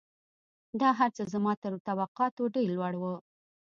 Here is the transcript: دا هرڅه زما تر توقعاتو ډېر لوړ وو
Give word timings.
دا 0.79 0.89
هرڅه 0.99 1.23
زما 1.33 1.53
تر 1.63 1.73
توقعاتو 1.87 2.43
ډېر 2.55 2.67
لوړ 2.75 2.93
وو 3.01 3.15